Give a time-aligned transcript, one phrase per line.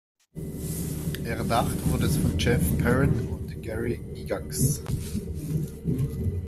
[1.25, 4.81] Erdacht wurde es von Jeff Perren und Gary Gygax.